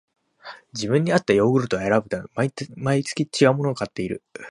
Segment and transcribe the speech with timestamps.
[0.73, 4.23] 自分にあったヨーグルトを選ぶため、毎月ちがうものを買っている